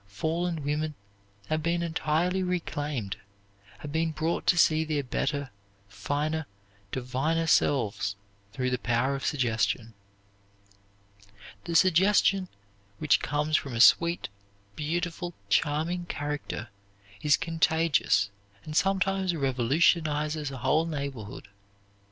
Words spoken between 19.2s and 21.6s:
revolutionizes a whole neighborhood.